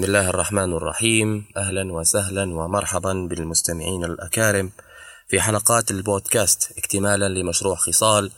بسم 0.00 0.08
الله 0.08 0.30
الرحمن 0.30 0.72
الرحيم. 0.72 1.44
أهلا 1.56 1.92
وسهلا 1.92 2.54
ومرحبا 2.54 3.12
بالمستمعين 3.12 4.04
الأكارم 4.04 4.72
في 5.28 5.40
حلقات 5.40 5.90
البودكاست 5.90 6.78
اكتمالا 6.78 7.28
لمشروع 7.28 7.74
خصال 7.74 8.30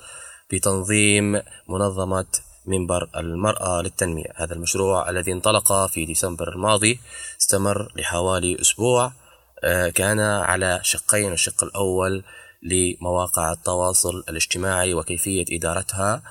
بتنظيم 0.53 1.41
منظمة 1.69 2.27
منبر 2.67 3.09
المرأة 3.17 3.83
للتنمية. 3.83 4.33
هذا 4.37 4.55
المشروع 4.55 5.11
الذي 5.11 5.33
انطلق 5.33 5.87
في 5.87 6.05
ديسمبر 6.05 6.53
الماضي 6.53 7.01
استمر 7.41 7.93
لحوالي 7.97 8.61
أسبوع. 8.61 9.13
آه، 9.65 9.89
كان 9.89 10.21
على 10.21 10.81
شقين 10.83 11.33
الشق 11.33 11.65
الأول 11.65 12.25
لمواقع 12.63 13.53
التواصل 13.53 14.25
الاجتماعي 14.29 14.95
وكيفية 14.95 15.45
إدارتها. 15.53 16.23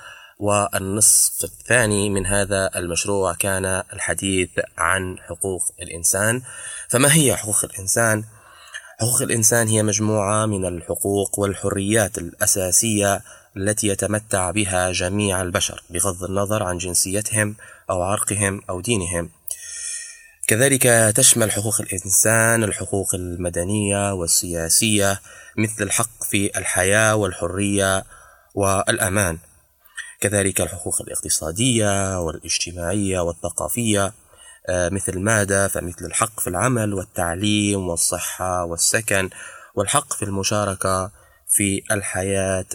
والنصف 0.41 1.43
الثاني 1.43 2.09
من 2.09 2.25
هذا 2.25 2.69
المشروع 2.75 3.33
كان 3.33 3.65
الحديث 3.65 4.49
عن 4.77 5.17
حقوق 5.19 5.61
الإنسان. 5.81 6.41
فما 6.89 7.13
هي 7.13 7.35
حقوق 7.35 7.63
الإنسان؟ 7.63 8.23
حقوق 8.99 9.21
الإنسان 9.21 9.67
هي 9.67 9.83
مجموعة 9.83 10.45
من 10.45 10.65
الحقوق 10.65 11.39
والحريات 11.39 12.17
الأساسية 12.17 13.21
التي 13.57 13.87
يتمتع 13.87 14.51
بها 14.51 14.91
جميع 14.91 15.41
البشر 15.41 15.83
بغض 15.89 16.23
النظر 16.23 16.63
عن 16.63 16.77
جنسيتهم 16.77 17.55
أو 17.89 18.01
عرقهم 18.01 18.61
أو 18.69 18.81
دينهم. 18.81 19.29
كذلك 20.47 21.13
تشمل 21.15 21.51
حقوق 21.51 21.81
الإنسان 21.81 22.63
الحقوق 22.63 23.15
المدنية 23.15 24.13
والسياسية 24.13 25.19
مثل 25.57 25.83
الحق 25.83 26.23
في 26.23 26.57
الحياة 26.57 27.15
والحرية 27.15 28.03
والأمان. 28.55 29.37
كذلك 30.21 30.61
الحقوق 30.61 31.01
الاقتصادية 31.01 32.19
والاجتماعية 32.19 33.19
والثقافية 33.19 34.13
آه، 34.69 34.89
مثل 34.89 35.19
ماذا؟ 35.19 35.67
فمثل 35.67 36.05
الحق 36.05 36.39
في 36.39 36.47
العمل 36.47 36.93
والتعليم 36.93 37.89
والصحة 37.89 38.65
والسكن 38.65 39.29
والحق 39.75 40.13
في 40.13 40.25
المشاركة 40.25 41.11
في 41.47 41.83
الحياة 41.91 42.65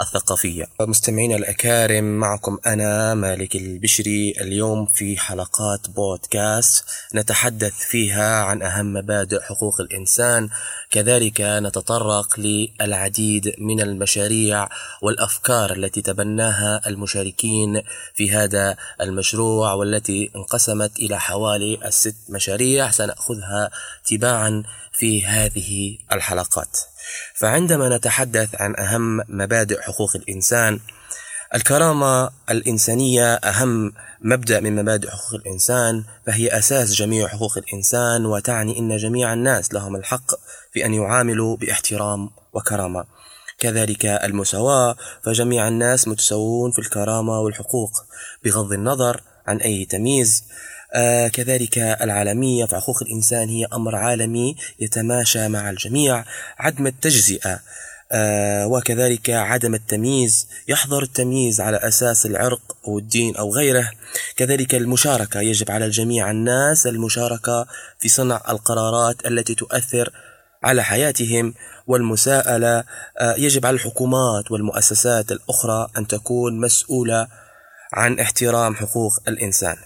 الثقافية. 0.00 0.64
مستمعينا 0.80 1.36
الأكارم 1.36 2.04
معكم 2.04 2.58
أنا 2.66 3.14
مالك 3.14 3.56
البشري. 3.56 4.34
اليوم 4.40 4.86
في 4.86 5.16
حلقات 5.16 5.90
بودكاست 5.90 6.84
نتحدث 7.14 7.72
فيها 7.72 8.42
عن 8.44 8.62
أهم 8.62 8.92
مبادئ 8.92 9.40
حقوق 9.40 9.80
الإنسان. 9.80 10.48
كذلك 10.90 11.40
نتطرق 11.40 12.40
للعديد 12.40 13.54
من 13.58 13.80
المشاريع 13.80 14.68
والأفكار 15.02 15.72
التي 15.72 16.02
تبناها 16.02 16.80
المشاركين 16.86 17.82
في 18.14 18.30
هذا 18.30 18.76
المشروع 19.00 19.72
والتي 19.72 20.30
انقسمت 20.36 20.98
إلى 20.98 21.20
حوالي 21.20 21.86
الست 21.86 22.16
مشاريع. 22.28 22.90
سنأخذها 22.90 23.70
تباعا 24.06 24.62
في 24.92 25.26
هذه 25.26 25.98
الحلقات. 26.12 26.78
فعندما 27.34 27.96
نتحدث 27.96 28.48
عن 28.54 28.76
أهم 28.76 29.20
مبادئ 29.28 29.80
حقوق 29.80 30.16
الإنسان 30.16 30.80
الكرامة 31.54 32.30
الإنسانية 32.50 33.34
أهم 33.34 33.92
مبدأ 34.20 34.60
من 34.60 34.76
مبادئ 34.76 35.10
حقوق 35.10 35.34
الإنسان 35.34 36.04
فهي 36.26 36.58
أساس 36.58 36.92
جميع 36.92 37.28
حقوق 37.28 37.58
الإنسان 37.58 38.26
وتعني 38.26 38.78
أن 38.78 38.96
جميع 38.96 39.32
الناس 39.32 39.74
لهم 39.74 39.96
الحق 39.96 40.30
في 40.72 40.84
أن 40.86 40.94
يعاملوا 40.94 41.56
باحترام 41.56 42.30
وكرامة. 42.52 43.04
كذلك 43.58 44.06
المساواة 44.06 44.96
فجميع 45.22 45.68
الناس 45.68 46.08
متساوون 46.08 46.70
في 46.70 46.78
الكرامة 46.78 47.40
والحقوق 47.40 47.90
بغض 48.44 48.72
النظر 48.72 49.20
عن 49.46 49.56
أي 49.56 49.84
تمييز. 49.84 50.44
كذلك 51.32 51.78
العالمية 51.78 52.64
فحقوق 52.64 53.02
الإنسان 53.02 53.48
هي 53.48 53.66
أمر 53.72 53.96
عالمي 53.96 54.56
يتماشى 54.80 55.48
مع 55.48 55.70
الجميع. 55.70 56.24
عدم 56.58 56.86
التجزئة 56.86 57.60
آه 58.12 58.66
وكذلك 58.66 59.30
عدم 59.30 59.74
التمييز 59.74 60.48
يحظر 60.68 61.02
التمييز 61.02 61.60
على 61.60 61.76
أساس 61.76 62.26
العرق 62.26 62.76
أو 62.88 62.98
الدين 62.98 63.36
أو 63.36 63.54
غيره. 63.54 63.90
كذلك 64.36 64.74
المشاركة 64.74 65.40
يجب 65.40 65.70
على 65.70 65.84
الجميع 65.84 66.30
الناس 66.30 66.86
المشاركة 66.86 67.66
في 67.98 68.08
صنع 68.08 68.42
القرارات 68.48 69.26
التي 69.26 69.54
تؤثر 69.54 70.12
على 70.62 70.84
حياتهم. 70.84 71.54
والمساءلة 71.86 72.84
آه 73.18 73.34
يجب 73.34 73.66
على 73.66 73.74
الحكومات 73.74 74.50
والمؤسسات 74.50 75.32
الأخرى 75.32 75.88
أن 75.98 76.06
تكون 76.06 76.60
مسؤولة 76.60 77.26
عن 77.92 78.20
احترام 78.20 78.74
حقوق 78.74 79.12
الإنسان. 79.28 79.76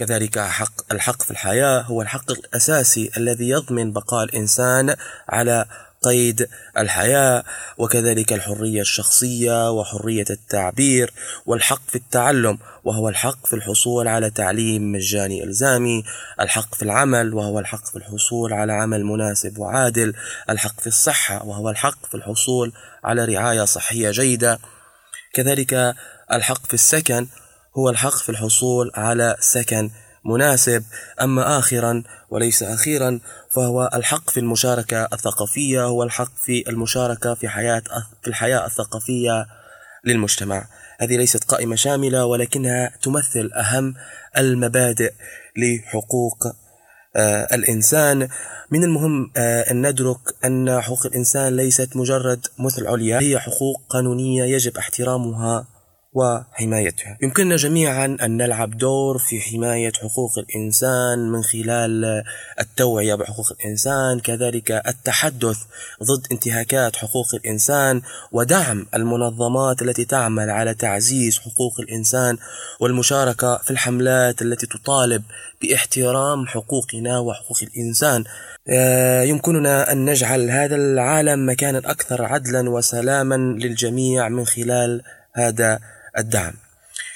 كذلك 0.00 0.38
حق 0.38 0.92
الحق 0.92 1.22
في 1.22 1.30
الحياة 1.30 1.80
هو 1.80 2.02
الحق 2.02 2.30
الأساسي 2.30 3.10
الذي 3.16 3.48
يضمن 3.48 3.92
بقاء 3.92 4.24
الإنسان 4.24 4.94
على 5.28 5.66
قيد 6.02 6.48
الحياة 6.78 7.44
وكذلك 7.78 8.32
الحرية 8.32 8.80
الشخصية 8.80 9.70
وحرية 9.70 10.24
التعبير 10.30 11.12
والحق 11.46 11.82
في 11.88 11.96
التعلم 11.96 12.58
وهو 12.84 13.08
الحق 13.08 13.46
في 13.46 13.56
الحصول 13.56 14.08
على 14.08 14.30
تعليم 14.30 14.92
مجاني 14.92 15.44
إلزامي 15.44 16.04
الحق 16.40 16.74
في 16.74 16.82
العمل 16.82 17.34
وهو 17.34 17.58
الحق 17.58 17.86
في 17.86 17.96
الحصول 17.96 18.52
على 18.52 18.72
عمل 18.72 19.04
مناسب 19.04 19.58
وعادل 19.58 20.14
الحق 20.50 20.80
في 20.80 20.86
الصحة 20.86 21.44
وهو 21.44 21.70
الحق 21.70 22.06
في 22.06 22.14
الحصول 22.14 22.72
على 23.04 23.24
رعاية 23.24 23.64
صحية 23.64 24.10
جيدة. 24.10 24.58
كذلك 25.34 25.94
الحق 26.32 26.66
في 26.66 26.74
السكن 26.74 27.26
هو 27.78 27.90
الحق 27.90 28.16
في 28.16 28.28
الحصول 28.28 28.90
على 28.94 29.36
سكن 29.40 29.90
مناسب. 30.24 30.84
أما 31.20 31.58
آخرا 31.58 32.02
وليس 32.30 32.62
أخيرا 32.62 33.20
فهو 33.54 33.90
الحق 33.94 34.30
في 34.30 34.40
المشاركة 34.40 35.08
الثقافية 35.12 35.84
هو 35.84 36.02
الحق 36.02 36.32
في 36.36 36.70
المشاركة 36.70 37.34
في 37.34 37.48
حياة 37.48 37.82
في 38.22 38.28
الحياة 38.28 38.66
الثقافية 38.66 39.46
للمجتمع. 40.04 40.66
هذه 41.00 41.16
ليست 41.16 41.44
قائمة 41.44 41.76
شاملة 41.76 42.24
ولكنها 42.24 42.92
تمثل 43.02 43.50
أهم 43.56 43.94
المبادئ 44.38 45.12
لحقوق 45.56 46.46
آه 47.16 47.54
الإنسان. 47.54 48.28
من 48.70 48.84
المهم 48.84 49.32
آه 49.36 49.70
أن 49.70 49.86
ندرك 49.86 50.18
أن 50.44 50.80
حقوق 50.80 51.06
الإنسان 51.06 51.56
ليست 51.56 51.96
مجرد 51.96 52.46
مثل 52.58 52.86
عليا 52.86 53.20
هي 53.20 53.38
حقوق 53.38 53.82
قانونية 53.88 54.44
يجب 54.44 54.76
احترامها. 54.76 55.79
وحمايتها. 56.12 57.18
يمكننا 57.22 57.56
جميعا 57.56 58.16
أن 58.22 58.36
نلعب 58.36 58.78
دور 58.78 59.18
في 59.18 59.40
حماية 59.40 59.92
حقوق 59.92 60.38
الإنسان 60.38 61.18
من 61.18 61.42
خلال 61.42 62.22
التوعية 62.60 63.14
بحقوق 63.14 63.46
الإنسان 63.60 64.20
كذلك 64.20 64.70
التحدث 64.70 65.58
ضد 66.02 66.26
انتهاكات 66.32 66.96
حقوق 66.96 67.34
الإنسان 67.34 68.02
ودعم 68.32 68.86
المنظمات 68.94 69.82
التي 69.82 70.04
تعمل 70.04 70.50
على 70.50 70.74
تعزيز 70.74 71.38
حقوق 71.38 71.80
الإنسان 71.80 72.36
والمشاركة 72.80 73.56
في 73.56 73.70
الحملات 73.70 74.42
التي 74.42 74.66
تطالب 74.66 75.22
باحترام 75.62 76.46
حقوقنا 76.46 77.18
وحقوق 77.18 77.58
الإنسان. 77.62 78.24
آه، 78.68 79.22
يمكننا 79.22 79.92
أن 79.92 80.10
نجعل 80.10 80.50
هذا 80.50 80.76
العالم 80.76 81.48
مكانا 81.50 81.78
أكثر 81.78 82.24
عدلا 82.24 82.70
وسلاما 82.70 83.34
للجميع 83.34 84.28
من 84.28 84.44
خلال 84.44 85.02
هذا 85.34 85.80
الدعم. 86.18 86.54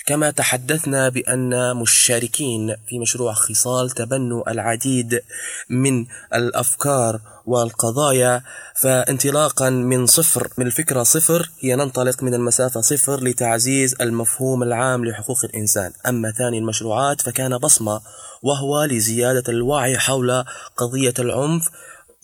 كما 0.06 0.31
تحدثنا 0.31 1.09
بأن 1.09 1.77
مشاركين 1.77 2.77
في 2.88 2.99
مشروع 2.99 3.32
خصال 3.32 3.91
تبنوا 3.91 4.50
العديد 4.50 5.22
من 5.71 6.06
الأفكار 6.34 7.21
والقضايا 7.47 8.43
فانطلاقا 8.75 9.71
من 9.71 10.07
صفر 10.07 10.48
من 10.59 10.66
الفكرة 10.66 11.03
صفر 11.03 11.51
هي 11.60 11.77
ننطلق 11.77 12.22
من 12.22 12.34
المسافة 12.34 12.80
صفر 12.80 13.24
لتعزيز 13.24 13.95
المفهوم 14.01 14.63
العام 14.63 15.04
لحقوق 15.04 15.45
الإنسان. 15.45 15.92
أما 16.09 16.30
ثاني 16.30 16.59
المشروعات 16.59 17.21
فكان 17.21 17.59
بصمة 17.59 18.01
وهو 18.42 18.84
لزيادة 18.84 19.53
الوعي 19.53 19.98
حول 19.98 20.45
قضية 20.77 21.15
العنف 21.19 21.69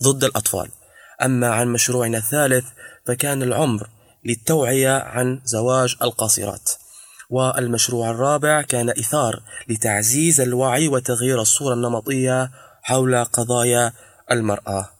ضد 0.02 0.24
الأطفال. 0.24 0.68
أما 1.22 1.48
عن 1.48 1.68
مشروعنا 1.68 2.18
الثالث 2.18 2.64
فكان 3.06 3.42
العمر 3.42 3.88
للتوعية 4.24 4.98
عن 4.98 5.40
زواج 5.44 5.96
القاصرات. 6.02 6.70
والمشروع 7.30 8.10
الرابع 8.10 8.62
كان 8.62 8.90
إثار 8.90 9.42
لتعزيز 9.68 10.40
الوعي 10.40 10.88
وتغيير 10.88 11.40
الصورة 11.40 11.74
النمطية 11.74 12.50
حول 12.82 13.24
قضايا 13.24 13.92
المرأة. 14.30 14.90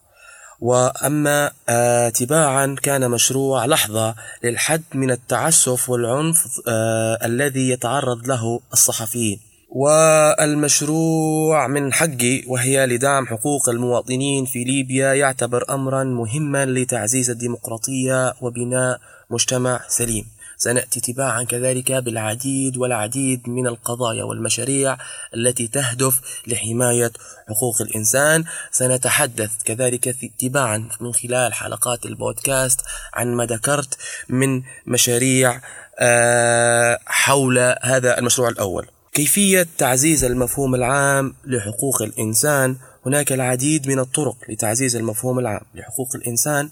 وأما 0.59 1.51
آه 1.69 2.09
تباعا 2.09 2.75
كان 2.83 3.11
مشروع 3.11 3.65
لحظة 3.65 4.15
للحد 4.43 4.83
من 4.93 5.11
التعسف 5.11 5.89
والعنف 5.89 6.61
آه 6.67 7.25
الذي 7.25 7.69
يتعرض 7.69 8.27
له 8.27 8.59
الصحفيين. 8.73 9.50
والمشروع 9.71 11.67
من 11.67 11.93
حقي 11.93 12.43
وهي 12.47 12.85
لدعم 12.85 13.27
حقوق 13.27 13.69
المواطنين 13.69 14.45
في 14.45 14.63
ليبيا 14.63 15.13
يعتبر 15.13 15.65
أمرا 15.69 16.03
مهما 16.03 16.65
لتعزيز 16.65 17.29
الديمقراطية 17.29 18.33
وبناء 18.41 18.99
مجتمع 19.29 19.79
سليم. 19.87 20.25
سنأتي 20.57 20.99
تباعا 20.99 21.43
كذلك 21.43 21.91
بالعديد 21.91 22.77
والعديد 22.77 23.49
من 23.49 23.67
القضايا 23.67 24.23
والمشاريع 24.23 24.97
التي 25.35 25.67
تهدف 25.67 26.21
لحماية 26.47 27.11
حقوق 27.49 27.81
الإنسان. 27.81 28.43
سنتحدث 28.71 29.51
كذلك 29.65 30.15
تباعا 30.39 30.89
من 31.01 31.13
خلال 31.13 31.53
حلقات 31.53 32.05
البودكاست 32.05 32.81
عن 33.13 33.35
ما 33.35 33.45
ذكرت 33.45 33.97
من 34.29 34.61
مشاريع 34.87 35.61
آه، 35.99 36.99
حول 37.05 37.75
هذا 37.81 38.19
المشروع 38.19 38.49
الأول. 38.49 38.87
كيفية 39.13 39.67
تعزيز 39.77 40.23
المفهوم 40.23 40.75
العام 40.75 41.33
لحقوق 41.45 42.01
الإنسان؟ 42.01 42.75
هناك 43.05 43.31
العديد 43.31 43.87
من 43.87 43.99
الطرق 43.99 44.35
لتعزيز 44.49 44.95
المفهوم 44.95 45.39
العام 45.39 45.61
لحقوق 45.75 46.15
الإنسان. 46.15 46.69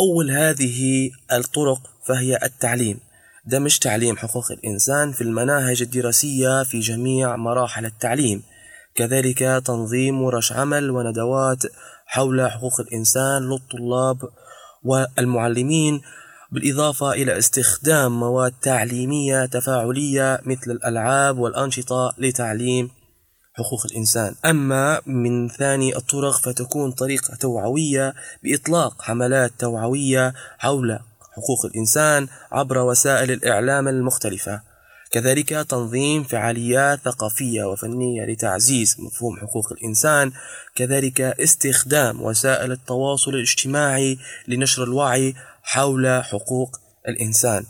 أول 0.00 0.30
هذه 0.30 1.10
الطرق 1.32 1.78
فهي 2.06 2.38
التعليم 2.42 3.00
دمج 3.46 3.78
تعليم 3.78 4.16
حقوق 4.16 4.52
الإنسان 4.52 5.12
في 5.12 5.20
المناهج 5.20 5.82
الدراسية 5.82 6.62
في 6.62 6.80
جميع 6.80 7.36
مراحل 7.36 7.86
التعليم 7.86 8.42
كذلك 8.94 9.62
تنظيم 9.66 10.22
ورش 10.22 10.52
عمل 10.52 10.90
وندوات 10.90 11.62
حول 12.06 12.50
حقوق 12.50 12.80
الإنسان 12.80 13.42
للطلاب 13.42 14.18
والمعلمين 14.84 16.00
بالإضافة 16.52 17.12
إلى 17.12 17.38
استخدام 17.38 18.20
مواد 18.20 18.52
تعليمية 18.62 19.46
تفاعلية 19.46 20.40
مثل 20.44 20.70
الألعاب 20.70 21.38
والأنشطة 21.38 22.14
لتعليم 22.18 22.90
حقوق 23.54 23.86
الإنسان. 23.86 24.34
أما 24.44 25.00
من 25.06 25.48
ثاني 25.48 25.96
الطرق 25.96 26.40
فتكون 26.40 26.90
طريقة 26.90 27.34
توعوية 27.34 28.14
بإطلاق 28.42 29.02
حملات 29.02 29.52
توعوية 29.58 30.34
حول 30.58 30.98
حقوق 31.36 31.64
الإنسان 31.64 32.28
عبر 32.52 32.78
وسائل 32.78 33.30
الإعلام 33.30 33.88
المختلفة. 33.88 34.60
كذلك 35.12 35.48
تنظيم 35.48 36.24
فعاليات 36.24 37.00
ثقافية 37.04 37.64
وفنية 37.64 38.24
لتعزيز 38.24 38.96
مفهوم 38.98 39.36
حقوق 39.36 39.72
الإنسان. 39.72 40.32
كذلك 40.74 41.20
استخدام 41.20 42.22
وسائل 42.22 42.72
التواصل 42.72 43.34
الاجتماعي 43.34 44.18
لنشر 44.48 44.84
الوعي 44.84 45.34
حول 45.62 46.22
حقوق 46.24 46.80
الإنسان. 47.08 47.64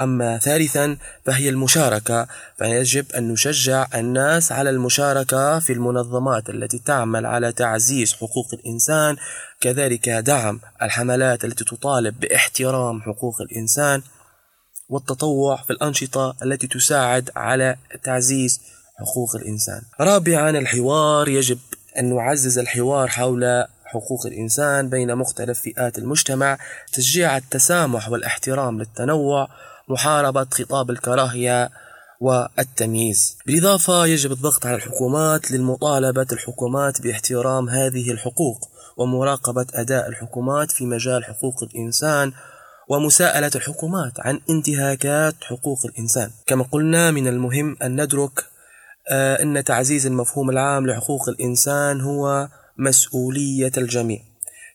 أما 0.00 0.38
ثالثا 0.38 0.96
فهي 1.24 1.48
المشاركة 1.48 2.26
فيجب 2.58 3.12
أن 3.12 3.32
نشجع 3.32 3.86
الناس 3.94 4.52
على 4.52 4.70
المشاركة 4.70 5.58
في 5.58 5.72
المنظمات 5.72 6.50
التي 6.50 6.78
تعمل 6.78 7.26
على 7.26 7.52
تعزيز 7.52 8.14
حقوق 8.14 8.46
الإنسان 8.52 9.16
كذلك 9.60 10.08
دعم 10.08 10.60
الحملات 10.82 11.44
التي 11.44 11.64
تطالب 11.64 12.20
باحترام 12.20 13.02
حقوق 13.02 13.40
الإنسان 13.40 14.02
والتطوع 14.88 15.56
في 15.56 15.70
الأنشطة 15.70 16.36
التي 16.42 16.66
تساعد 16.66 17.30
على 17.36 17.76
تعزيز 18.02 18.60
حقوق 18.98 19.36
الإنسان. 19.36 19.82
رابعا 20.00 20.50
الحوار 20.50 21.28
يجب 21.28 21.58
أن 21.98 22.14
نعزز 22.14 22.58
الحوار 22.58 23.08
حول 23.08 23.64
حقوق 24.00 24.26
الإنسان 24.26 24.88
بين 24.88 25.16
مختلف 25.16 25.60
فئات 25.60 25.98
المجتمع 25.98 26.58
تشجيع 26.92 27.36
التسامح 27.36 28.08
والاحترام 28.08 28.78
للتنوع 28.78 29.48
محاربة 29.88 30.46
خطاب 30.50 30.90
الكراهية 30.90 31.70
والتمييز. 32.20 33.36
بالإضافة 33.46 34.06
يجب 34.06 34.32
الضغط 34.32 34.66
على 34.66 34.76
الحكومات 34.76 35.50
للمطالبة 35.50 36.26
الحكومات 36.32 37.02
باحترام 37.02 37.68
هذه 37.68 38.10
الحقوق 38.10 38.68
ومراقبة 38.96 39.66
أداء 39.74 40.08
الحكومات 40.08 40.70
في 40.70 40.86
مجال 40.86 41.24
حقوق 41.24 41.62
الإنسان 41.62 42.32
ومساءلة 42.88 43.50
الحكومات 43.54 44.12
عن 44.18 44.40
انتهاكات 44.50 45.34
حقوق 45.42 45.78
الإنسان. 45.86 46.30
كما 46.46 46.64
قلنا 46.64 47.10
من 47.10 47.28
المهم 47.28 47.76
أن 47.82 48.02
ندرك 48.02 48.44
آه، 49.10 49.42
أن 49.42 49.64
تعزيز 49.64 50.06
المفهوم 50.06 50.50
العام 50.50 50.86
لحقوق 50.86 51.28
الإنسان 51.28 52.00
هو 52.00 52.48
مسؤولية 52.78 53.72
الجميع. 53.76 54.20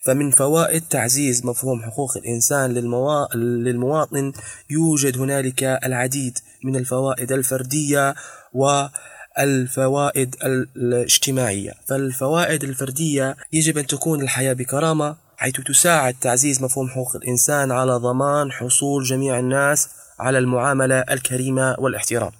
فمن 0.05 0.31
فوائد 0.31 0.83
تعزيز 0.89 1.45
مفهوم 1.45 1.81
حقوق 1.81 2.17
الإنسان 2.17 2.73
للموا... 2.73 3.35
للمواطن 3.35 4.33
يوجد 4.69 5.17
هنالك 5.17 5.63
العديد 5.63 6.37
من 6.63 6.75
الفوائد 6.75 7.31
الفردية 7.31 8.15
والفوائد 8.53 10.35
الاجتماعية. 10.75 11.73
فالفوائد 11.87 12.63
الفردية 12.63 13.37
يجب 13.53 13.77
أن 13.77 13.87
تكون 13.87 14.21
الحياة 14.21 14.53
بكرامة 14.53 15.15
حيث 15.37 15.61
تساعد 15.61 16.15
تعزيز 16.21 16.63
مفهوم 16.63 16.89
حقوق 16.89 17.15
الإنسان 17.15 17.71
على 17.71 17.93
ضمان 17.93 18.51
حصول 18.51 19.03
جميع 19.03 19.39
الناس 19.39 19.89
على 20.19 20.37
المعاملة 20.37 20.99
الكريمة 20.99 21.75
والاحترام. 21.79 22.31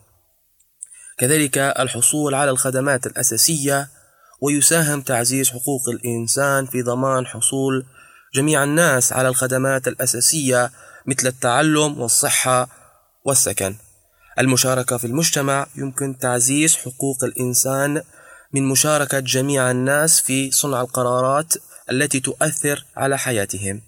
كذلك 1.17 1.57
الحصول 1.57 2.35
على 2.35 2.51
الخدمات 2.51 3.07
الأساسية 3.07 3.89
ويساهم 4.41 5.01
تعزيز 5.01 5.49
حقوق 5.49 5.89
الإنسان 5.89 6.65
في 6.65 6.81
ضمان 6.81 7.25
حصول 7.25 7.85
جميع 8.35 8.63
الناس 8.63 9.13
على 9.13 9.27
الخدمات 9.27 9.87
الأساسية 9.87 10.71
مثل 11.05 11.27
التعلم 11.27 12.01
والصحة 12.01 12.69
والسكن. 13.25 13.75
المشاركة 14.39 14.97
في 14.97 15.07
المجتمع 15.07 15.67
يمكن 15.75 16.17
تعزيز 16.17 16.75
حقوق 16.75 17.23
الإنسان 17.23 18.01
من 18.53 18.63
مشاركة 18.67 19.19
جميع 19.19 19.71
الناس 19.71 20.21
في 20.21 20.51
صنع 20.51 20.81
القرارات 20.81 21.53
التي 21.91 22.19
تؤثر 22.19 22.85
على 22.97 23.17
حياتهم. 23.17 23.81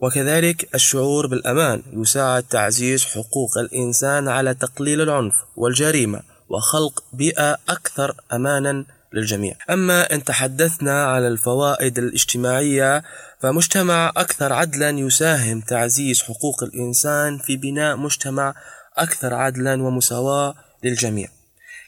وكذلك 0.00 0.74
الشعور 0.74 1.26
بالأمان 1.26 1.82
يساعد 1.92 2.42
تعزيز 2.42 3.04
حقوق 3.04 3.58
الإنسان 3.58 4.28
على 4.28 4.54
تقليل 4.54 5.00
العنف 5.00 5.34
والجريمة 5.56 6.22
وخلق 6.48 7.04
بيئة 7.12 7.58
أكثر 7.68 8.16
أمانا 8.32 8.84
للجميع. 9.14 9.56
أما 9.70 10.14
إن 10.14 10.24
تحدثنا 10.24 11.06
على 11.06 11.28
الفوائد 11.28 11.98
الاجتماعية 11.98 13.02
فمجتمع 13.40 14.12
أكثر 14.16 14.52
عدلا 14.52 14.90
يساهم 14.90 15.60
تعزيز 15.60 16.22
حقوق 16.22 16.62
الإنسان 16.62 17.38
في 17.38 17.56
بناء 17.56 17.96
مجتمع 17.96 18.54
أكثر 18.96 19.34
عدلا 19.34 19.82
ومساواة 19.82 20.54
للجميع. 20.84 21.28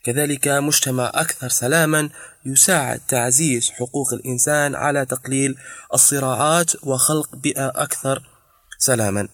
كذلك 0.04 0.48
مجتمع 0.48 1.10
أكثر 1.14 1.48
سلاما 1.48 2.08
يساعد 2.46 3.00
تعزيز 3.08 3.70
حقوق 3.70 4.12
الإنسان 4.12 4.74
على 4.74 5.04
تقليل 5.04 5.54
الصراعات 5.94 6.84
وخلق 6.84 7.36
بيئة 7.36 7.68
أكثر 7.68 8.22
سلاما. 8.78 9.28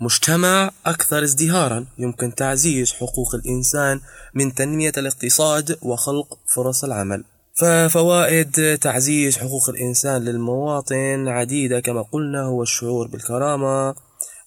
مجتمع 0.00 0.70
أكثر 0.86 1.22
ازدهارا 1.22 1.86
يمكن 1.98 2.34
تعزيز 2.34 2.92
حقوق 2.92 3.34
الإنسان 3.34 4.00
من 4.34 4.54
تنمية 4.54 4.92
الاقتصاد 4.98 5.78
وخلق 5.82 6.38
فرص 6.54 6.84
العمل. 6.84 7.24
ففوائد 7.56 8.78
تعزيز 8.78 9.38
حقوق 9.38 9.68
الإنسان 9.68 10.24
للمواطن 10.24 11.28
عديدة 11.28 11.80
كما 11.80 12.02
قلنا 12.02 12.42
هو 12.42 12.62
الشعور 12.62 13.06
بالكرامة 13.06 13.94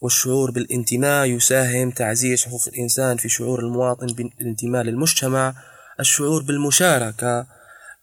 والشعور 0.02 0.52
بالانتماء 0.52 1.26
يساهم 1.26 1.92
تعزيز 1.92 2.46
حقوق 2.46 2.62
الإنسان 2.68 3.18
في 3.18 3.30
شعور 3.30 3.60
المواطن 3.60 4.08
بالانتماء 4.08 4.84
للمجتمع. 4.84 5.54
الشعور 6.00 6.44
بالمشاركة 6.44 7.48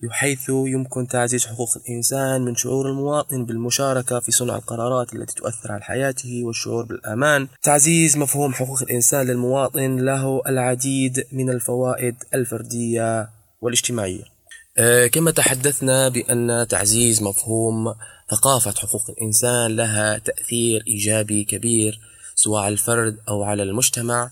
بحيث 0.03 0.49
يمكن 0.49 1.07
تعزيز 1.07 1.47
حقوق 1.47 1.69
الإنسان 1.77 2.43
من 2.43 2.55
شعور 2.55 2.89
المواطن 2.89 3.45
بالمشاركة 3.45 4.21
في 4.21 4.33
صنع 4.33 4.57
القرارات 4.57 5.15
التي 5.15 5.35
تؤثر 5.35 5.73
على 5.73 5.83
حياته 5.83 6.43
والشعور 6.45 6.85
بالأمان. 6.85 7.49
تعزيز 7.63 8.17
مفهوم 8.17 8.53
حقوق 8.53 8.83
الإنسان 8.83 9.27
للمواطن 9.27 9.97
له 9.97 10.41
العديد 10.47 11.25
من 11.33 11.51
الفوائد 11.51 12.15
الفردية 12.35 13.29
والاجتماعية. 13.61 14.34
كما 15.13 15.31
تحدثنا 15.31 16.09
بأن 16.09 16.67
تعزيز 16.69 17.23
مفهوم 17.23 17.95
ثقافة 18.31 18.75
حقوق 18.81 19.11
الإنسان 19.11 19.77
لها 19.77 20.19
تأثير 20.19 20.85
إيجابي 20.87 21.45
كبير 21.45 22.01
سواء 22.35 22.63
على 22.63 22.73
الفرد 22.73 23.19
أو 23.29 23.43
على 23.43 23.63
المجتمع. 23.63 24.31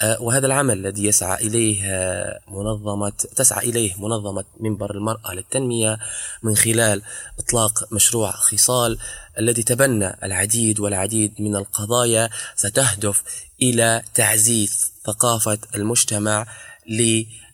آه، 0.00 0.22
وهذا 0.22 0.46
العمل 0.46 0.78
الذي 0.78 1.04
يسعى 1.04 1.46
إليه 1.46 1.82
آه، 1.84 2.40
منظمة 2.48 3.12
تسعى 3.36 3.68
إليه 3.68 3.94
منظمة 3.98 4.44
منبر 4.60 4.94
المرأة 4.94 5.34
للتنمية 5.34 5.98
من 6.42 6.56
خلال 6.56 7.02
إطلاق 7.38 7.92
مشروع 7.92 8.30
خصال 8.30 8.98
الذي 9.38 9.62
تبنى 9.62 10.16
العديد 10.22 10.80
والعديد 10.80 11.34
من 11.38 11.56
القضايا 11.56 12.30
ستهدف 12.56 13.22
إلى 13.62 14.02
تعزيز 14.14 14.92
ثقافة 15.06 15.58
المجتمع 15.74 16.46
ل 16.86 17.00
آه، 17.00 17.22
آه، 17.22 17.47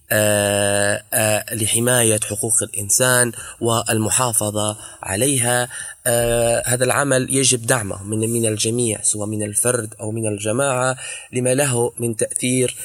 لحماية 1.53 2.21
حقوق 2.21 2.63
الإنسان 2.63 3.33
والمحافظة 3.61 4.77
عليها. 5.03 5.69
آه، 6.07 6.63
هذا 6.67 6.85
العمل 6.85 7.27
يجب 7.31 7.67
دعمه 7.67 8.03
من 8.05 8.19
من 8.19 8.47
الجميع 8.47 9.03
سواء 9.03 9.29
من 9.29 9.43
الفرد 9.43 9.95
أو 10.01 10.11
من 10.11 10.27
الجماعة 10.27 10.97
لما 11.33 11.55
له 11.55 11.93
من 11.99 12.17
تأثير 12.17 12.77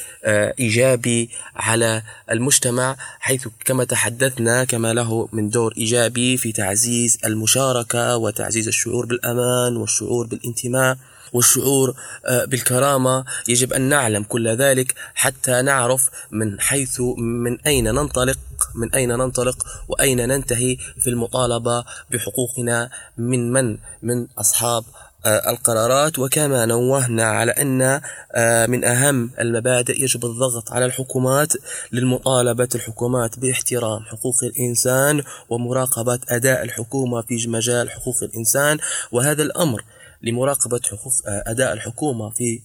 إيجابي 0.59 1.29
على 1.55 2.01
المجتمع 2.31 2.95
حيث 3.19 3.47
كما 3.65 3.83
تحدثنا 3.83 4.63
كما 4.63 4.93
له 4.93 5.29
من 5.33 5.49
دور 5.49 5.73
إيجابي 5.77 6.37
في 6.37 6.51
تعزيز 6.51 7.17
المشاركة 7.25 8.17
وتعزيز 8.17 8.67
الشعور 8.67 9.05
بالأمان 9.05 9.77
والشعور 9.77 10.27
بالانتماء. 10.27 10.97
والشعور 11.33 11.95
آه، 12.25 12.45
بالكرامة. 12.45 13.25
يجب 13.47 13.73
أن 13.73 13.81
نعلم 13.81 14.23
كل 14.23 14.47
ذلك 14.47 14.95
حتى 15.15 15.61
نعرف 15.61 16.09
من 16.31 16.59
حيث 16.59 17.01
من 17.17 17.59
أين 17.67 17.83
ننطلق 17.83 18.37
من 18.75 18.93
أين 18.93 19.09
ننطلق 19.09 19.65
وأين 19.87 20.27
ننتهي 20.27 20.77
في 20.99 21.09
المطالبة 21.09 21.83
بحقوقنا 22.11 22.89
من 23.17 23.51
من؟ 23.51 23.77
من 24.03 24.27
أصحاب 24.37 24.83
آه، 25.25 25.49
القرارات. 25.51 26.19
وكما 26.19 26.65
نوهنا 26.65 27.23
على 27.23 27.51
أن 27.51 28.01
آه، 28.35 28.65
من 28.65 28.85
أهم 28.85 29.31
المبادئ 29.39 30.03
يجب 30.03 30.25
الضغط 30.25 30.71
على 30.71 30.85
الحكومات 30.85 31.53
للمطالبة 31.91 32.69
الحكومات 32.75 33.39
باحترام 33.39 34.03
حقوق 34.03 34.35
الإنسان 34.43 35.23
ومراقبة 35.49 36.19
أداء 36.29 36.63
الحكومة 36.63 37.21
في 37.21 37.47
مجال 37.47 37.89
حقوق 37.89 38.23
الإنسان. 38.23 38.77
وهذا 39.11 39.43
الأمر 39.43 39.83
لمراقبة 40.21 40.81
حقوق 40.91 41.13
آه، 41.27 41.43
أداء 41.47 41.73
الحكومة 41.73 42.29
في 42.29 42.61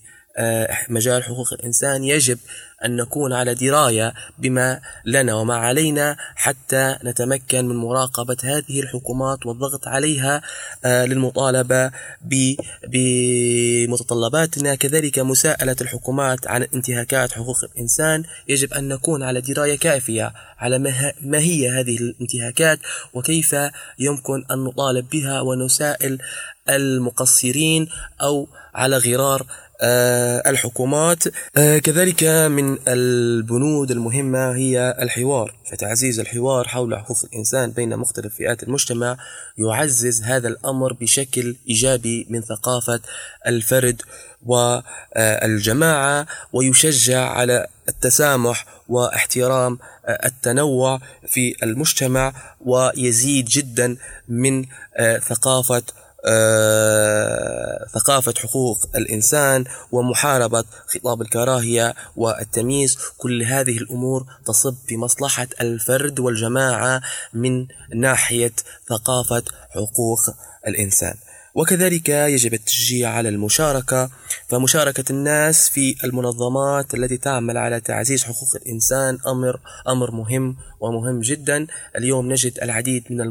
مجال 0.89 1.25
حقوق 1.25 1.53
الإنسان 1.53 2.05
يجب 2.05 2.39
أن 2.85 2.97
نكون 2.97 3.33
على 3.33 3.55
دراية 3.55 4.15
بما 4.39 4.81
لنا 5.05 5.35
وما 5.35 5.57
علينا 5.57 6.17
حتى 6.35 6.97
نتمكن 7.05 7.69
من 7.69 7.77
مراقبة 7.77 8.37
هذه 8.43 8.81
الحكومات 8.81 9.47
والضغط 9.47 9.89
عليها 9.89 10.43
آه، 10.85 11.05
للمطالبة 11.05 11.91
بمتطلباتنا. 12.89 14.75
كذلك 14.75 15.19
مساءلة 15.19 15.77
الحكومات 15.81 16.47
عن 16.47 16.63
انتهاكات 16.63 17.33
حقوق 17.33 17.65
الإنسان. 17.65 18.25
يجب 18.49 18.75
أن 18.75 18.89
نكون 18.89 19.23
على 19.23 19.41
دراية 19.41 19.79
كافية 19.79 20.33
على 20.59 20.79
ما 21.23 21.39
هي 21.39 21.71
هذه 21.71 21.97
الانتهاكات 21.97 22.79
وكيف 23.15 23.57
يمكن 23.99 24.45
أن 24.51 24.59
نطالب 24.59 25.09
بها 25.09 25.41
ونسائل 25.41 26.19
المقصرين 26.69 27.89
أو 28.23 28.49
على 28.75 28.99
غرار 28.99 29.41
آه، 29.41 29.64
الحكومات. 30.47 31.23
آه، 31.57 31.79
كذلك 31.79 32.25
من 32.25 32.79
البنود 32.89 33.91
المهمة 33.91 34.57
هي 34.57 34.97
الحوار. 35.01 35.55
فتعزيز 35.71 36.21
الحوار 36.21 36.69
حول 36.69 36.99
حقوق 36.99 37.19
الإنسان 37.25 37.71
بين 37.71 37.97
مختلف 37.97 38.35
فئات 38.35 38.63
المجتمع 38.63 39.17
يعزز 39.59 40.23
هذا 40.23 40.49
الأمر 40.49 40.93
بشكل 40.93 41.57
إيجابي 41.69 42.27
من 42.31 42.43
ثقافة 42.43 43.01
الفرد 43.47 44.03
والجماعة 44.47 46.27
ويشجع 46.53 47.29
على 47.29 47.67
التسامح 47.89 48.67
واحترام 48.89 49.79
التنوع 50.09 51.01
في 51.27 51.55
المجتمع 51.63 52.33
ويزيد 52.61 53.45
جدا 53.45 53.97
من 54.29 54.65
آه، 54.97 55.19
ثقافة 55.19 55.77
آه، 55.77 56.04
ثقافة 57.95 58.35
حقوق 58.39 58.79
الإنسان 58.97 59.65
ومحاربة 59.93 60.65
خطاب 60.87 61.23
الكراهية 61.23 61.95
والتمييز 62.17 62.99
كل 63.19 63.43
هذه 63.43 63.77
الأمور 63.79 64.27
تصب 64.47 64.75
في 64.87 64.97
مصلحة 64.97 65.47
الفرد 65.61 66.21
والجماعة 66.21 67.03
من 67.35 67.67
ناحية 67.95 68.53
ثقافة 68.89 69.43
حقوق 69.71 70.21
الإنسان. 70.67 71.15
وكذلك 71.55 72.09
يجب 72.09 72.55
التشجيع 72.55 73.11
على 73.11 73.29
المشاركة 73.29 74.11
فمشاركة 74.49 75.05
الناس 75.11 75.69
في 75.69 75.97
المنظمات 76.05 76.95
التي 76.95 77.17
تعمل 77.17 77.57
على 77.57 77.81
تعزيز 77.81 78.25
حقوق 78.25 78.57
الإنسان 78.57 79.19
أمر 79.27 79.61
أمر 79.89 80.11
مهم 80.11 80.57
ومهم 80.81 81.21
جدا. 81.21 81.67
اليوم 81.97 82.33
نجد 82.33 82.59
العديد 82.63 83.05
من 83.11 83.27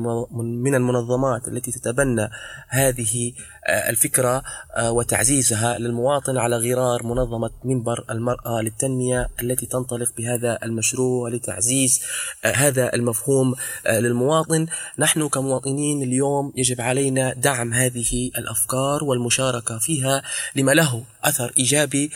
من 0.64 0.76
المنظمات 0.76 1.48
التي 1.48 1.72
تتبنى 1.72 2.30
هذه 2.70 3.34
الفكرة 3.70 4.44
آه، 4.76 4.92
وتعزيزها 4.92 5.78
للمواطن 5.78 6.38
على 6.38 6.58
غرار 6.58 7.04
منظمة 7.04 7.52
منبر 7.64 8.06
المرأة 8.10 8.62
للتنمية 8.62 9.30
التي 9.42 9.66
تنطلق 9.66 10.10
بهذا 10.18 10.60
المشروع 10.64 11.30
لتعزيز 11.30 12.02
آه، 12.46 12.52
هذا 12.52 12.94
المفهوم 12.94 13.56
للمواطن. 13.90 14.66
نحن 15.00 15.28
كمواطنين 15.28 16.04
اليوم 16.04 16.54
يجب 16.56 16.82
علينا 16.82 17.34
دعم 17.34 17.74
هذه 17.74 18.32
الأفكار 18.38 19.04
والمشاركة 19.04 19.80
فيها 19.80 20.22
لما 20.56 20.72
له 20.72 21.04
أثر 21.24 21.54
إيجابي 21.58 22.12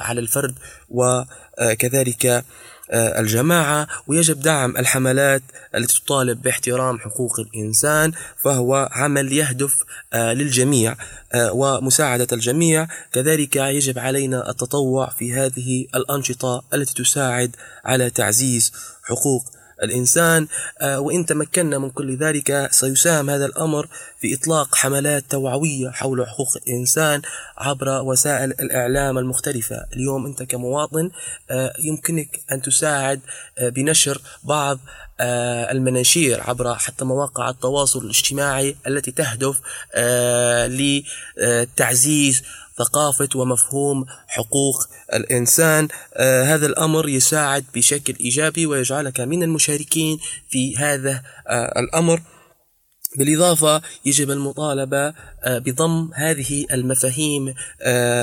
على 0.00 0.20
الفرد 0.20 0.54
وكذلك 0.90 2.44
آه، 2.90 3.20
الجماعة. 3.20 3.88
ويجب 4.06 4.40
دعم 4.40 4.76
الحملات 4.76 5.42
التي 5.74 6.00
تطالب 6.00 6.42
باحترام 6.42 6.98
حقوق 6.98 7.40
الإنسان 7.40 8.12
فهو 8.36 8.88
عمل 8.92 9.32
يهدف 9.32 9.82
آه، 10.12 10.32
للجميع 10.32 10.96
آه، 11.32 11.52
ومساعدة 11.52 12.26
الجميع. 12.32 12.88
كذلك 13.12 13.56
يجب 13.56 13.98
علينا 13.98 14.50
التطوع 14.50 15.10
في 15.10 15.32
هذه 15.32 15.86
الأنشطة 15.94 16.62
التي 16.74 17.02
تساعد 17.02 17.56
على 17.84 18.10
تعزيز 18.10 18.72
حقوق 19.04 19.44
الإنسان 19.82 20.46
آه، 20.80 21.00
وإن 21.00 21.26
تمكنا 21.26 21.78
من 21.78 21.90
كل 21.90 22.16
ذلك 22.16 22.68
سيساهم 22.70 23.30
هذا 23.30 23.46
الأمر 23.46 23.88
في 24.20 24.34
إطلاق 24.34 24.74
حملات 24.74 25.24
توعوية 25.28 25.90
حول 25.90 26.26
حقوق 26.28 26.56
الإنسان 26.56 27.22
عبر 27.58 28.02
وسائل 28.02 28.50
الإعلام 28.50 29.18
المختلفة. 29.18 29.86
اليوم 29.92 30.26
أنت 30.26 30.42
كمواطن 30.42 31.10
آه، 31.50 31.72
يمكنك 31.78 32.40
أن 32.52 32.62
تساعد 32.62 33.20
آه، 33.58 33.68
بنشر 33.68 34.20
بعض 34.44 34.78
المناشير 35.22 36.40
عبر 36.40 36.74
حتى 36.74 37.04
مواقع 37.04 37.50
التواصل 37.50 38.04
الاجتماعي 38.04 38.76
التي 38.86 39.10
تهدف 39.10 39.60
لتعزيز 41.36 42.42
ثقافة 42.84 43.28
ومفهوم 43.34 44.04
حقوق 44.28 44.76
الإنسان. 45.14 45.88
آه 46.14 46.42
هذا 46.44 46.66
الأمر 46.66 47.08
يساعد 47.08 47.64
بشكل 47.74 48.14
إيجابي 48.20 48.66
ويجعلك 48.66 49.20
من 49.20 49.42
المشاركين 49.42 50.18
في 50.50 50.76
هذا 50.76 51.22
آه 51.48 51.80
الأمر. 51.80 52.22
بالإضافة 53.16 53.82
يجب 54.04 54.30
المطالبة 54.30 55.06
آه 55.42 55.58
بضم 55.58 56.10
هذه 56.14 56.66
المفاهيم 56.72 57.54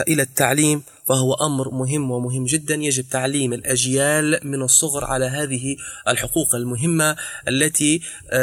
إلى 0.08 0.22
التعليم 0.22 0.84
فهو 1.08 1.34
أمر 1.34 1.70
مهم 1.70 2.12
ومهم 2.12 2.46
جدا. 2.46 2.76
يجب 2.76 3.10
تعليم 3.10 3.54
الأجيال 3.54 4.40
من 4.44 4.62
الصغر 4.62 5.06
على 5.06 5.26
هذه 5.26 5.76
الحقوق 6.08 6.56
المهمة 6.56 7.16
التي 7.48 8.02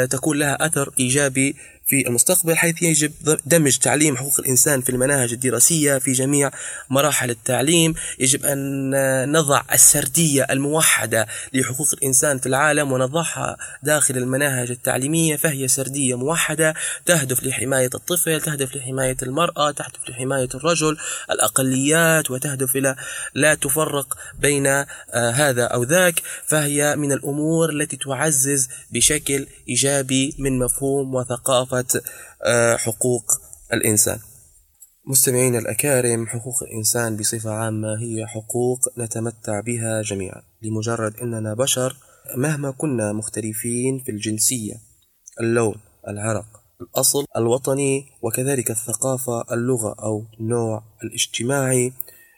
تكون 0.09 0.39
لها 0.39 0.65
أثر 0.65 0.93
إيجابي 0.99 1.55
في 1.87 2.07
المستقبل 2.07 2.57
حيث 2.57 2.83
يجب 2.83 3.11
دمج 3.45 3.77
تعليم 3.77 4.17
حقوق 4.17 4.39
الإنسان 4.39 4.81
في 4.81 4.89
المناهج 4.89 5.33
الدراسية 5.33 5.97
في 5.97 6.11
جميع 6.11 6.51
مراحل 6.89 7.29
التعليم. 7.29 7.93
يجب 8.19 8.45
أن 8.45 8.91
نضع 9.31 9.61
السردية 9.73 10.47
الموحدة 10.49 11.27
لحقوق 11.53 11.87
الإنسان 11.93 12.39
في 12.39 12.45
العالم 12.45 12.91
ونضعها 12.91 13.57
داخل 13.83 14.17
المناهج 14.17 14.71
التعليمية 14.71 15.35
فهي 15.35 15.67
سردية 15.67 16.17
موحدة 16.17 16.73
تهدف 17.05 17.43
لحماية 17.43 17.89
الطفل 17.95 18.41
تهدف 18.41 18.75
لحماية 18.75 19.17
المرأة 19.23 19.71
تهدف 19.71 20.09
لحماية 20.09 20.49
الرجل 20.55 20.97
الأقليات 21.31 22.31
وتهدف 22.31 22.75
إلى 22.75 22.95
لا 23.33 23.55
تفرق 23.55 24.17
بين 24.39 24.67
آه 24.67 24.85
هذا 25.13 25.63
أو 25.63 25.83
ذاك. 25.83 26.21
فهي 26.45 26.95
من 26.95 27.11
الأمور 27.11 27.69
التي 27.69 27.97
تعزز 27.97 28.69
بشكل 28.91 29.47
إيجابي 29.69 30.35
من 30.39 30.59
مفهوم 30.59 31.15
وثقافة 31.15 31.74
آه، 32.45 32.75
حقوق 32.77 33.23
الإنسان. 33.73 34.19
مستمعين 35.07 35.55
الأكارم 35.55 36.27
حقوق 36.27 36.63
الإنسان 36.63 37.17
بصفة 37.17 37.51
عامة 37.51 37.87
هي 38.01 38.27
حقوق 38.27 38.79
نتمتع 38.97 39.59
بها 39.59 40.01
جميعا. 40.01 40.41
لمجرد 40.61 41.15
أننا 41.15 41.53
بشر 41.53 41.97
مهما 42.37 42.71
كنا 42.71 43.13
مختلفين 43.13 44.03
في 44.05 44.11
الجنسية 44.11 44.73
اللون 45.39 45.75
العرق 46.07 46.45
الأصل 46.81 47.25
الوطني 47.37 48.05
وكذلك 48.21 48.71
الثقافة 48.71 49.53
اللغة 49.53 49.95
أو 49.99 50.25
النوع 50.39 50.83
الاجتماعي 51.03 51.93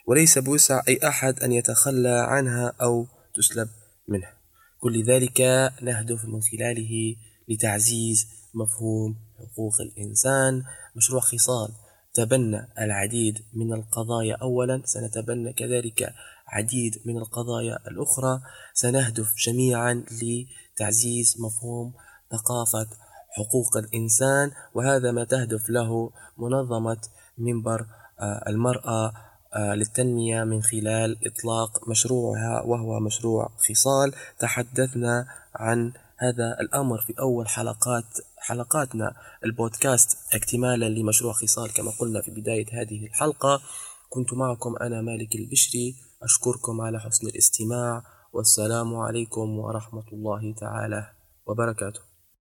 وليس 0.06 0.38
بوسع 0.38 0.82
أي 0.88 1.00
أحد 1.08 1.42
أن 1.42 1.52
يتخلى 1.52 2.26
عنها 2.28 2.72
أو 2.82 3.06
تسلب 3.34 3.68
منها. 4.08 4.32
كل 4.80 5.04
ذلك 5.04 5.40
نهدف 5.82 6.24
من 6.24 6.40
خلاله 6.42 7.16
لتعزيز 7.48 8.26
مفهوم 8.54 9.16
حقوق 9.38 9.80
الإنسان. 9.80 10.62
مشروع 10.96 11.20
خصال. 11.20 11.68
تبنى 12.14 12.68
العديد 12.78 13.44
من 13.52 13.72
القضايا. 13.72 14.36
أولا 14.36 14.82
سنتبنى 14.84 15.52
كذلك 15.52 16.14
عديد 16.48 17.02
من 17.04 17.16
القضايا 17.16 17.78
الأخرى. 17.88 18.40
سنهدف 18.74 19.34
جميعا 19.46 20.04
لتعزيز 20.22 21.36
مفهوم 21.40 21.92
ثقافة 22.30 22.86
حقوق 23.30 23.76
الإنسان. 23.76 24.50
وهذا 24.74 25.10
ما 25.12 25.24
تهدف 25.24 25.70
له 25.70 26.10
منظمة 26.38 27.00
منبر 27.38 27.86
آه، 28.20 28.44
المرأة 28.48 29.12
آه، 29.54 29.74
للتنمية 29.74 30.44
من 30.44 30.62
خلال 30.62 31.18
إطلاق 31.26 31.88
مشروعها 31.88 32.62
وهو 32.62 33.00
مشروع 33.00 33.50
خصال. 33.68 34.12
تحدثنا 34.38 35.26
عن 35.54 35.92
هذا 36.16 36.56
الأمر 36.60 37.00
في 37.00 37.14
أول 37.18 37.48
حلقات 37.48 38.04
حلقاتنا. 38.48 39.14
البودكاست 39.44 40.34
اكتمالا 40.34 40.88
لمشروع 40.88 41.32
خصال 41.32 41.72
كما 41.72 41.90
قلنا 41.90 42.20
في 42.22 42.30
بداية 42.30 42.66
هذه 42.72 43.06
الحلقة. 43.06 43.60
كنت 44.08 44.34
معكم 44.34 44.76
أنا 44.80 45.00
مالك 45.00 45.34
البشري 45.34 45.96
أشكركم 46.22 46.80
على 46.80 47.00
حسن 47.00 47.26
الاستماع. 47.26 48.02
والسلام 48.32 48.96
عليكم 48.96 49.58
ورحمة 49.58 50.08
الله 50.12 50.54
تعالى 50.54 51.12
وبركاته. 51.46 52.07